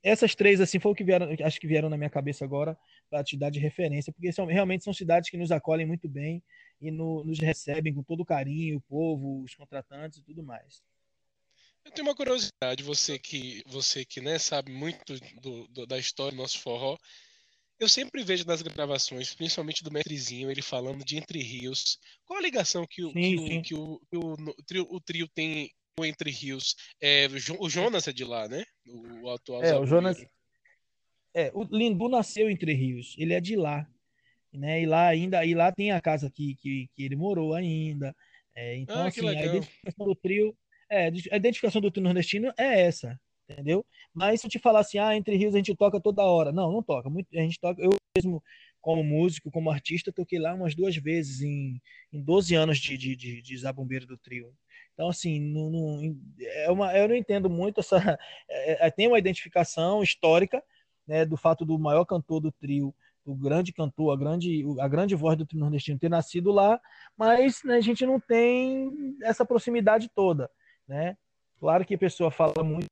[0.00, 2.78] essas três, assim, foi o que vieram, acho que vieram na minha cabeça agora
[3.10, 6.40] para te dar de referência, porque são, realmente são cidades que nos acolhem muito bem
[6.80, 10.82] e no, nos recebem com todo carinho, o povo, os contratantes e tudo mais.
[11.84, 16.32] Eu tenho uma curiosidade, você que você que né, sabe muito do, do, da história
[16.32, 16.98] do nosso forró,
[17.78, 21.98] eu sempre vejo nas gravações, principalmente do Metrezinho, ele falando de Entre Rios.
[22.24, 23.58] Qual a ligação que o, sim, que, sim.
[23.58, 26.74] O, que, o, que o, o, trio, o, trio, tem com Entre Rios?
[27.00, 28.64] É, o Jonas é de lá, né?
[29.22, 30.18] O, atual É, o Jonas.
[31.32, 33.88] É, o Lindu nasceu em Entre Rios, ele é de lá.
[34.52, 34.82] Né?
[34.82, 38.14] E lá ainda, e lá tem a casa que, que, que ele morou ainda.
[38.54, 40.56] É, então, ah, assim, a identificação do trio.
[40.90, 43.84] É, a identificação do trio nordestino é essa, entendeu?
[44.12, 46.50] Mas se eu te falar assim, ah, Entre Rios a gente toca toda hora.
[46.50, 47.10] Não, não toca.
[47.10, 47.80] Muito, a gente toca.
[47.82, 48.42] Eu mesmo,
[48.80, 51.80] como músico, como artista, toquei lá umas duas vezes em,
[52.12, 54.52] em 12 anos de, de, de, de Zabumbeiro do Trio.
[54.94, 57.96] Então, assim, não, não, é uma, eu não entendo muito essa.
[58.50, 60.62] É, é, tem uma identificação histórica
[61.06, 62.94] né, do fato do maior cantor do trio,
[63.28, 66.80] o grande cantor, a grande, a grande voz do trio nordestino ter nascido lá,
[67.16, 70.50] mas né, a gente não tem essa proximidade toda.
[70.86, 71.16] Né?
[71.60, 72.86] Claro que a pessoa fala muito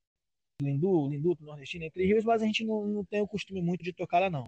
[0.60, 3.92] Lindu, Lindu, Nordestino, Entre Rios, mas a gente não, não tem o costume muito de
[3.92, 4.46] tocar lá, não.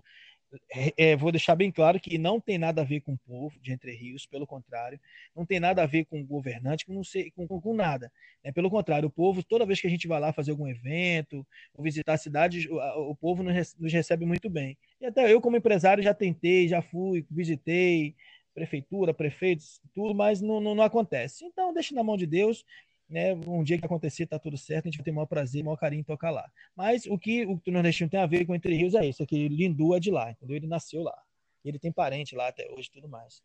[0.71, 3.59] É, é, vou deixar bem claro que não tem nada a ver com o povo
[3.61, 4.99] de Entre Rios, pelo contrário,
[5.37, 8.11] não tem nada a ver com o governante, com, não sei, com, com, com nada.
[8.43, 11.47] É, pelo contrário, o povo, toda vez que a gente vai lá fazer algum evento
[11.75, 14.79] ou visitar a cidade, o, o povo nos, nos recebe muito bem.
[15.01, 18.15] E até eu, como empresário, já tentei, já fui, visitei,
[18.59, 21.45] prefeitura, prefeitos, tudo, mas não, não, não, acontece.
[21.45, 22.65] Então, deixa na mão de Deus
[23.09, 25.63] né, um dia que acontecer, tá tudo certo, a gente vai ter o maior prazer,
[25.63, 26.51] o maior carinho em tocar lá.
[26.77, 29.49] Mas o que o nordestino tem a ver com Entre Rios é isso, é que
[29.49, 30.57] Lindu é de lá, entendeu?
[30.57, 31.17] Ele nasceu lá.
[31.65, 33.43] Ele tem parente lá até hoje tudo mais.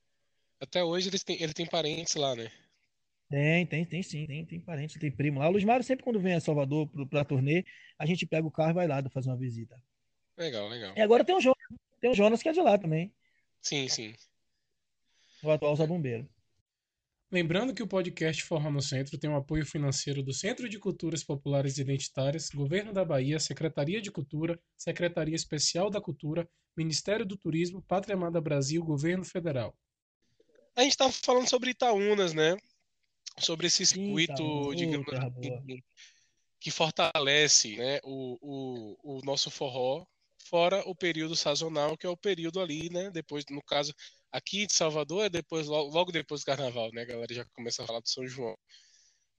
[0.60, 2.52] Até hoje ele tem, ele tem parentes lá, né?
[3.30, 5.47] Tem, tem, tem sim, tem, tem parente, tem primo lá.
[5.47, 7.65] O Luiz Mário sempre quando vem a Salvador para a turnê,
[7.97, 9.82] a gente pega o carro e vai lá fazer uma visita.
[10.38, 10.93] Legal, legal.
[10.95, 11.58] E agora tem o Jonas,
[11.99, 13.12] tem o Jonas que é de lá também.
[13.62, 14.13] Sim, sim.
[15.41, 16.30] O atual Zabumbeiro.
[17.34, 21.24] Lembrando que o podcast Forró no Centro tem o apoio financeiro do Centro de Culturas
[21.24, 27.36] Populares e Identitárias, Governo da Bahia, Secretaria de Cultura, Secretaria Especial da Cultura, Ministério do
[27.36, 29.76] Turismo, Pátria Amada Brasil, Governo Federal.
[30.76, 32.56] A gente estava falando sobre Itaúnas, né?
[33.39, 35.82] Sobre esse circuito, digamos assim,
[36.60, 38.38] que fortalece né, o,
[39.04, 40.06] o, o nosso forró,
[40.38, 43.10] fora o período sazonal, que é o período ali, né?
[43.10, 43.91] Depois, no caso,
[44.34, 47.04] aqui de Salvador é depois, logo depois do carnaval, né?
[47.04, 48.58] A galera já começa a falar do São João.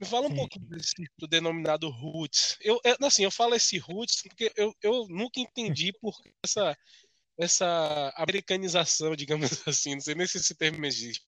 [0.00, 0.36] Me fala um Sim.
[0.36, 2.56] pouquinho desse do denominado roots.
[2.60, 6.76] Eu, assim, eu falo esse roots porque eu, eu nunca entendi por essa,
[7.36, 11.24] essa americanização, digamos assim, não sei nem se esse termo existe,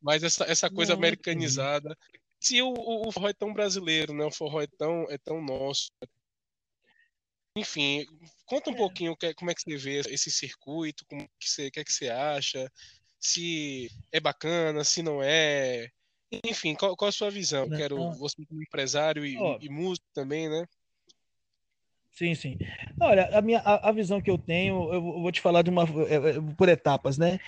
[0.00, 1.96] mas essa, essa coisa não, americanizada.
[2.40, 4.24] Se o, o, o, forró é tão brasileiro, né?
[4.24, 5.90] O forró é tão, é tão nosso.
[7.56, 8.06] Enfim,
[8.46, 8.76] conta um é.
[8.76, 11.92] pouquinho como é que você vê esse circuito, como que você, o que é que
[11.92, 12.70] você acha,
[13.18, 15.90] se é bacana, se não é.
[16.44, 17.66] Enfim, qual, qual a sua visão?
[17.66, 18.12] Não, Quero não.
[18.12, 19.58] você como empresário e, oh.
[19.60, 20.66] e, músico também, né?
[22.12, 22.58] Sim, sim.
[23.00, 25.86] Olha, a minha a, a, visão que eu tenho, eu vou te falar de uma
[26.56, 27.38] por etapas, né?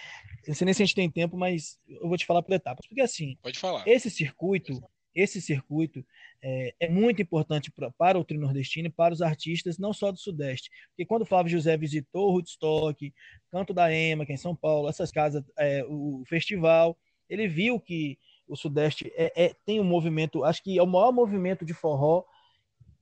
[0.46, 2.86] Não sei nem se a gente tem tempo, mas eu vou te falar por etapas,
[2.86, 3.86] porque assim, Pode falar.
[3.86, 4.80] esse circuito,
[5.14, 6.04] esse circuito
[6.42, 10.10] é, é muito importante pra, para o trio nordestino e para os artistas, não só
[10.10, 10.70] do Sudeste.
[10.90, 13.12] Porque quando o Flávio José visitou o Woodstock,
[13.50, 16.96] Canto da Ema, que é em São Paulo, essas casas, é, o festival,
[17.28, 21.12] ele viu que o Sudeste é, é, tem um movimento, acho que é o maior
[21.12, 22.24] movimento de forró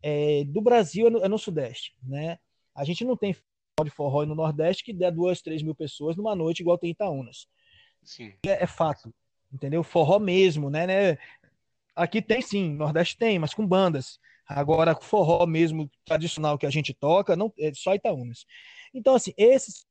[0.02, 1.94] é, do Brasil é no, é no, Sudeste.
[2.02, 2.38] Né?
[2.74, 3.34] A gente não tem
[3.84, 7.46] de forró no Nordeste que dê duas, três mil pessoas numa noite igual tem Itaúnas.
[8.02, 8.34] Sim.
[8.44, 9.14] É, é fato
[9.52, 9.82] entendeu?
[9.82, 10.86] Forró mesmo, né?
[10.86, 11.18] né?
[11.98, 14.20] Aqui tem sim, Nordeste tem, mas com bandas.
[14.46, 18.46] Agora, forró mesmo, tradicional que a gente toca, não é só Itaúnas.
[18.94, 19.84] Então, assim, esse,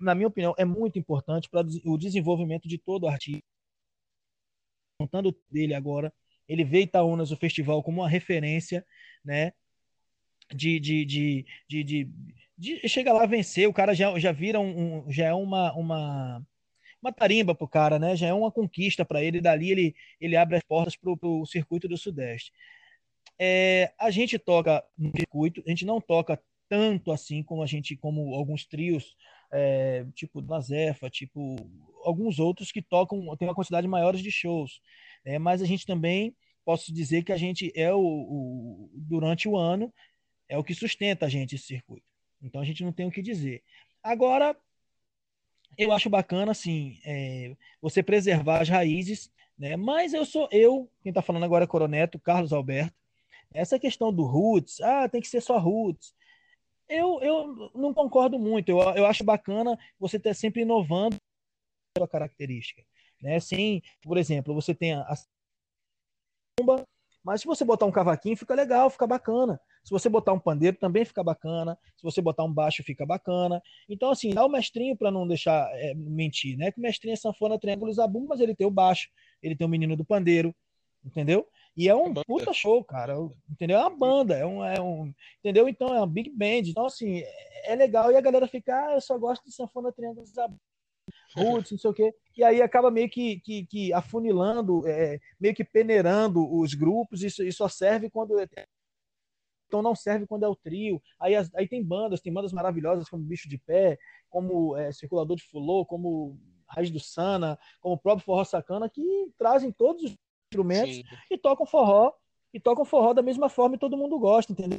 [0.00, 3.42] na minha opinião, é muito importante para o desenvolvimento de todo artista.
[4.98, 6.12] Contando dele agora,
[6.48, 8.84] ele vê Itaúnas, o festival, como uma referência,
[9.24, 9.52] né?
[10.52, 12.10] De, de, de, de, de,
[12.58, 16.44] de chega lá vencer, o cara já, já vira um, um já é uma, uma
[17.02, 18.14] uma tarimba pro cara, né?
[18.16, 19.40] Já é uma conquista para ele.
[19.40, 22.52] Dali ele, ele abre as portas pro, pro circuito do Sudeste.
[23.38, 27.96] É, a gente toca no circuito, a gente não toca tanto assim como a gente,
[27.96, 29.16] como alguns trios,
[29.50, 31.56] é, tipo Nazefa, tipo
[32.04, 34.80] alguns outros que tocam, tem uma quantidade maior de shows.
[35.24, 36.34] É, mas a gente também
[36.64, 39.92] posso dizer que a gente é o, o, durante o ano
[40.48, 42.06] é o que sustenta a gente esse circuito.
[42.40, 43.62] Então a gente não tem o que dizer.
[44.02, 44.56] Agora
[45.76, 49.76] eu acho bacana, assim, é, você preservar as raízes, né?
[49.76, 52.94] Mas eu sou eu, quem está falando agora é Coroneto, Carlos Alberto.
[53.52, 56.14] Essa questão do roots, ah, tem que ser só roots.
[56.88, 58.68] Eu, eu não concordo muito.
[58.70, 62.84] Eu, eu acho bacana você ter sempre inovando a sua característica,
[63.20, 63.40] né?
[63.40, 65.14] Sim, por exemplo, você tem a, a
[67.24, 69.60] Mas se você botar um cavaquinho, fica legal, fica bacana.
[69.84, 71.78] Se você botar um pandeiro, também fica bacana.
[71.96, 73.62] Se você botar um baixo, fica bacana.
[73.88, 76.72] Então, assim, dá o mestrinho para não deixar é, mentir, né?
[76.72, 79.08] Que o mestrinho é sanfona, triângulo e zabumba, mas ele tem o baixo,
[79.42, 80.54] ele tem o menino do pandeiro,
[81.04, 81.46] entendeu?
[81.76, 83.14] E é um puta show, cara.
[83.50, 83.78] Entendeu?
[83.78, 85.12] É uma banda, é um, é um.
[85.38, 85.68] Entendeu?
[85.68, 86.68] Então é um big band.
[86.68, 89.92] Então, assim, é, é legal e a galera fica, ah, eu só gosto de sanfona,
[89.92, 90.60] triângulo e zabumba
[91.34, 92.14] roots, não sei o quê.
[92.36, 97.42] E aí acaba meio que, que, que afunilando, é, meio que peneirando os grupos, isso,
[97.42, 98.38] isso só serve quando.
[98.38, 98.46] É,
[99.66, 101.02] então não serve quando é o trio.
[101.18, 105.44] Aí, aí tem bandas, tem bandas maravilhosas como Bicho de Pé, como é, Circulador de
[105.44, 110.14] Fulô, como Raiz do Sana, como o próprio Forró Sacana, que trazem todos os
[110.50, 111.04] instrumentos Sim.
[111.30, 112.12] e tocam forró,
[112.52, 114.78] e tocam forró da mesma forma e todo mundo gosta, entendeu?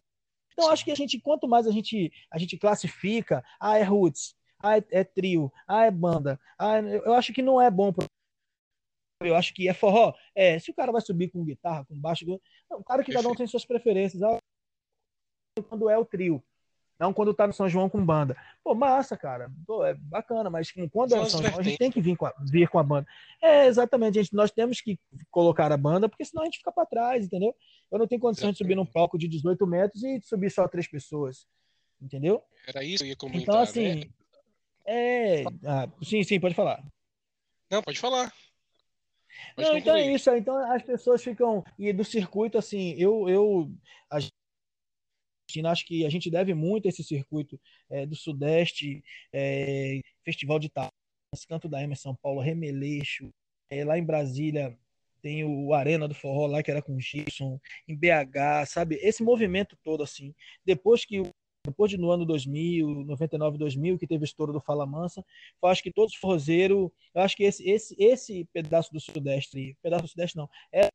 [0.52, 4.36] Então acho que a gente, quanto mais a gente, a gente classifica, ah, é roots,
[4.64, 6.40] ah, é, é trio, ah, é banda.
[6.58, 7.92] Ah, eu acho que não é bom.
[7.92, 8.06] Pro...
[9.22, 10.14] Eu acho que é forró.
[10.34, 12.26] É, se o cara vai subir com guitarra, com baixo,
[12.70, 14.24] não, claro que cada um tem suas preferências.
[14.24, 14.38] Ah,
[15.68, 16.42] quando é o trio,
[16.98, 18.38] não quando tá no São João com banda.
[18.64, 19.52] Pô, massa, cara.
[19.68, 22.26] Pô, é bacana, mas quando é no São João, a gente tem que vir com
[22.26, 23.06] a, vir com a banda.
[23.42, 24.34] É, exatamente, gente.
[24.34, 24.98] Nós temos que
[25.30, 27.54] colocar a banda, porque senão a gente fica para trás, entendeu?
[27.92, 30.88] Eu não tenho condição de subir num palco de 18 metros e subir só três
[30.88, 31.46] pessoas.
[32.02, 32.42] Entendeu?
[32.66, 33.42] Era isso que eu ia comentar.
[33.42, 34.10] Então, assim, né?
[34.86, 35.44] É.
[35.66, 36.84] Ah, sim, sim, pode falar.
[37.70, 38.34] Não, pode falar.
[39.56, 40.30] Pode não, então é isso.
[40.32, 41.64] Então as pessoas ficam.
[41.78, 43.30] E do circuito, assim, eu.
[43.30, 43.72] eu
[44.10, 50.00] a gente, acho que a gente deve muito a esse circuito é, do Sudeste, é,
[50.24, 50.92] Festival de Itália,
[51.48, 53.30] Canto da Ema São Paulo, Remeleixo,
[53.70, 54.78] é, lá em Brasília
[55.24, 58.96] tem o Arena do Forró lá, que era com o Gibson, em BH, sabe?
[58.96, 60.36] Esse movimento todo, assim.
[60.66, 61.33] Depois que o
[61.66, 65.26] depois de no ano 2000, 99, 2000, que teve o estouro do Fala Mansa,
[65.62, 69.78] eu acho que todos os forrozeiros, eu acho que esse, esse, esse pedaço do Sudeste,
[69.82, 70.90] pedaço do Sudeste não, é,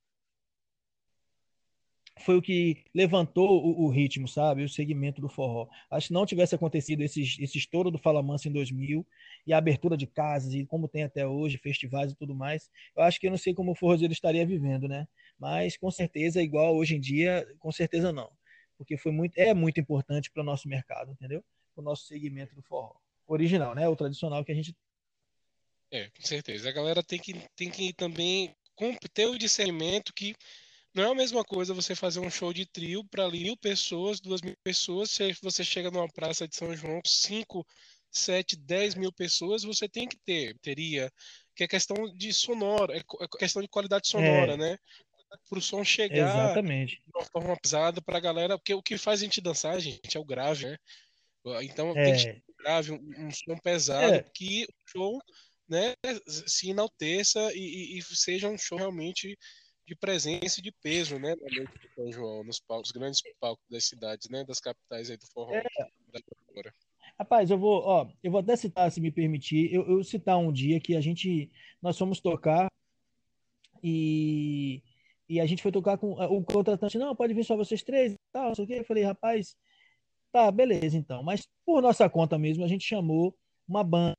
[2.21, 4.63] foi o que levantou o, o, ritmo, sabe?
[4.65, 5.69] O segmento do forró.
[5.91, 9.07] Acho que não tivesse acontecido esse, esse estouro do Fala Mansa em 2000
[9.47, 13.03] e a abertura de casas e como tem até hoje, festivais e tudo mais, eu
[13.05, 15.07] acho que eu não sei como o forrozeiro estaria vivendo, né?
[15.39, 18.31] Mas com certeza, igual hoje em dia, com certeza não
[18.79, 21.45] porque foi muito, é muito importante para o nosso mercado, entendeu?
[21.75, 22.95] Para o nosso segmento do forró.
[23.27, 23.87] Original, né?
[23.89, 24.75] O tradicional que a gente.
[25.91, 26.69] É, com certeza.
[26.69, 28.55] A galera tem que, tem que também
[29.13, 30.35] ter o discernimento que
[30.95, 34.41] não é a mesma coisa você fazer um show de trio para mil pessoas, duas
[34.41, 35.11] mil pessoas.
[35.11, 37.67] Se você chega numa praça de São João, cinco,
[38.11, 41.13] sete, dez mil pessoas, você tem que ter, teria,
[41.55, 44.57] que é questão de sonora, é, é questão de qualidade sonora, é.
[44.57, 44.79] né?
[45.49, 46.97] Para o som chegar Exatamente.
[46.97, 50.17] de uma forma pesada para a galera, porque o que faz a gente dançar, gente,
[50.17, 50.77] é o grave, né?
[51.63, 52.05] Então é.
[52.05, 54.25] tem que um grave, um, um som pesado, é.
[54.35, 55.19] que o show
[55.69, 55.95] né,
[56.27, 59.39] se enalteça e, e, e, seja um show realmente
[59.87, 63.65] de presença e de peso, né, na noite de São João, nos palcos, grandes palcos
[63.71, 65.55] das cidades, né, das capitais aí do forró.
[65.55, 65.65] É.
[67.19, 70.53] Rapaz, eu vou, ó, eu vou até citar, se me permitir, eu, eu citar um
[70.53, 72.71] dia que a gente, nós fomos tocar
[73.83, 74.83] e
[75.29, 78.17] e a gente foi tocar com o contratante, não, pode vir só vocês três e
[78.33, 78.75] tal, não sei o quê.
[78.79, 79.55] Eu falei, rapaz,
[80.33, 81.23] tá, beleza então.
[81.23, 83.37] Mas por nossa conta mesmo, a gente chamou
[83.67, 84.15] uma banda.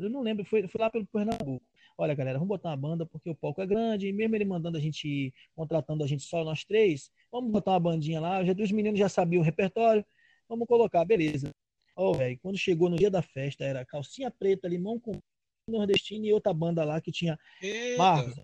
[0.00, 1.64] Eu não lembro, foi, foi lá pelo Pernambuco.
[1.98, 4.78] Olha, galera, vamos botar uma banda porque o palco é grande, e mesmo ele mandando
[4.78, 8.42] a gente, contratando a gente só nós três, vamos botar uma bandinha lá.
[8.44, 10.04] Já, os meninos já sabiam o repertório,
[10.48, 11.50] vamos colocar, beleza.
[11.94, 15.12] Ó, oh, velho, quando chegou no dia da festa, era calcinha preta, limão com
[15.68, 17.38] nordestino e outra banda lá que tinha.
[17.98, 18.34] Marcos,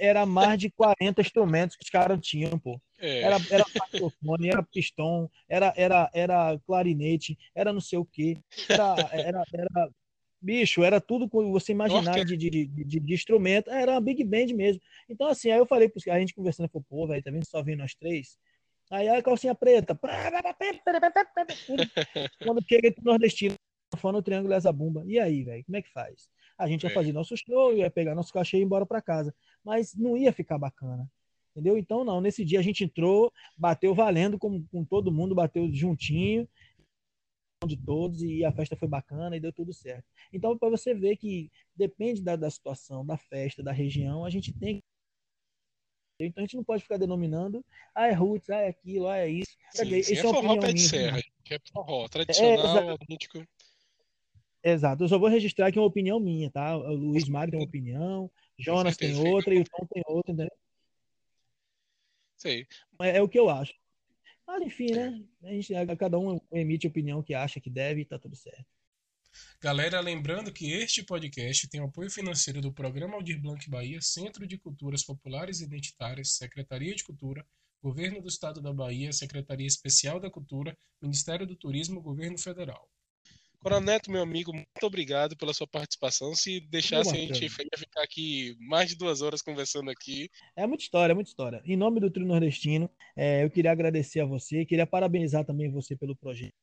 [0.00, 2.80] era mais de 40 instrumentos que os caras tinham, pô.
[2.98, 3.22] É.
[3.22, 8.38] Era, era saxofone, era pistão, era, era, era clarinete, era não sei o quê.
[8.68, 9.90] Era, era, era
[10.40, 13.70] bicho, era tudo que você imaginar de, de, de, de, instrumento.
[13.70, 14.80] Era uma big band mesmo.
[15.08, 17.46] Então, assim, aí eu falei pros a gente conversando, falou, pô, velho, tá vendo?
[17.46, 18.36] Só vem nós três.
[18.90, 19.98] Aí a calcinha preta.
[22.42, 23.54] Quando chega nordestino,
[23.96, 25.02] falando o triângulo essa bomba.
[25.06, 26.28] E aí, velho, como é que faz?
[26.58, 26.92] A gente ia é.
[26.92, 29.34] fazer nosso show, ia pegar nosso cachê e ir embora para casa.
[29.64, 31.10] Mas não ia ficar bacana.
[31.50, 31.76] Entendeu?
[31.76, 32.20] Então, não.
[32.20, 36.48] Nesse dia a gente entrou, bateu valendo com, com todo mundo, bateu juntinho
[37.66, 40.04] de todos e a festa foi bacana e deu tudo certo.
[40.32, 44.52] Então, para você ver que depende da, da situação, da festa, da região, a gente
[44.52, 44.82] tem
[46.18, 47.62] então a gente não pode ficar denominando,
[47.94, 49.54] ah, é roots, ah, é aquilo, ah, é isso.
[49.70, 53.46] Sim, é, é forró pé de serra, é forró, tradicional, é, autêntico.
[54.68, 56.76] Exato, eu só vou registrar aqui uma opinião minha, tá?
[56.76, 60.58] O Luiz Mário tem uma opinião, Jonas tem outra e o Tom tem outra, entendeu?
[62.36, 62.66] Sei.
[63.00, 63.72] É, é o que eu acho.
[64.44, 65.22] Mas enfim, né?
[65.44, 68.66] A gente, cada um emite a opinião que acha que deve e tá tudo certo.
[69.60, 74.48] Galera, lembrando que este podcast tem o apoio financeiro do Programa Aldir Blanc Bahia, Centro
[74.48, 77.46] de Culturas Populares e Identitárias, Secretaria de Cultura,
[77.80, 82.90] Governo do Estado da Bahia, Secretaria Especial da Cultura, Ministério do Turismo, Governo Federal.
[83.66, 86.32] Coroneto, meu amigo, muito obrigado pela sua participação.
[86.36, 90.30] Se deixasse, a gente ia ficar aqui mais de duas horas conversando aqui.
[90.54, 91.60] É muita história, é muita história.
[91.64, 95.96] Em nome do Trio Nordestino, é, eu queria agradecer a você, queria parabenizar também você
[95.96, 96.54] pelo projeto.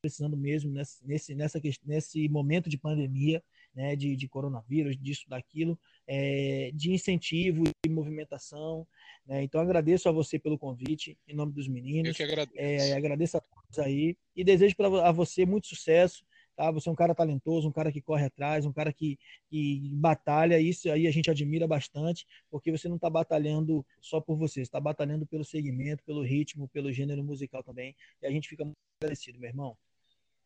[0.00, 3.44] Precisando mesmo nesse, nesse, nessa, nesse momento de pandemia,
[3.74, 8.88] né, de, de coronavírus, disso, daquilo, é, de incentivo, de movimentação.
[9.26, 9.42] Né?
[9.42, 12.08] Então, agradeço a você pelo convite, em nome dos meninos.
[12.08, 12.58] Eu que agradeço.
[12.58, 16.24] É, agradeço a todos aí e desejo para a você muito sucesso.
[16.56, 16.70] Tá?
[16.70, 20.60] Você é um cara talentoso, um cara que corre atrás, um cara que, que batalha.
[20.60, 24.80] Isso aí a gente admira bastante, porque você não está batalhando só por você, está
[24.80, 27.94] batalhando pelo segmento, pelo ritmo, pelo gênero musical também.
[28.20, 29.76] E a gente fica muito agradecido, meu irmão.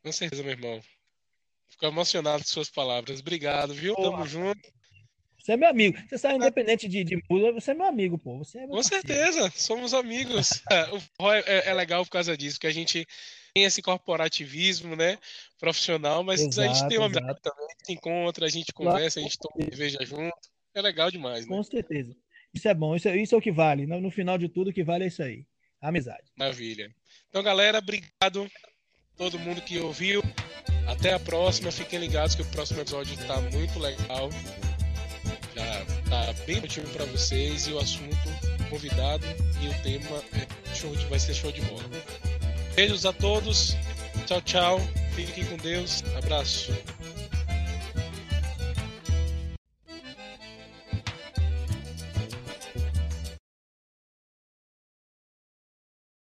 [0.03, 0.81] Com certeza, meu irmão.
[1.67, 3.21] Fico emocionado com suas palavroas.
[3.21, 3.95] Obrigado, viu?
[3.95, 4.73] Pô, Tamo junto.
[5.45, 5.99] Você é meu amigo.
[6.09, 8.39] Você sai independente de, de mula, você é meu amigo, pô.
[8.39, 9.07] Você é Com parceiro.
[9.07, 10.63] certeza, somos amigos.
[10.91, 13.07] o forró é, é, legal por causa disso, que a gente
[13.53, 15.19] tem esse corporativismo, né?
[15.61, 18.73] Profissional, mas exato, a gente tem uma amizade também, a gente se encontra, a gente
[18.73, 20.35] conversa, a gente toma cerveja junto.
[20.75, 21.55] É legal demais, né?
[21.55, 22.17] Com certeza.
[22.55, 23.87] Isso é bom, isso é, isso é o que vale.
[23.87, 25.45] No, no final de tudo, o que vale é isso aí.
[25.79, 26.25] amizade.
[26.39, 26.91] Maravilha.
[27.29, 28.51] Então, galera, obrigado
[29.15, 30.23] todo mundo que ouviu.
[30.89, 31.71] Até a próxima.
[31.71, 34.31] Fiquem ligados que o próximo episódio está muito legal.
[36.15, 38.29] Tá bem motivo para vocês e o assunto,
[38.71, 39.27] convidado
[39.61, 41.83] e o tema é show de, vai ser show de bola.
[42.77, 43.77] Beijos a todos.
[44.25, 44.81] Tchau, tchau.
[45.17, 46.05] Fiquem com Deus.
[46.17, 46.73] Abraço.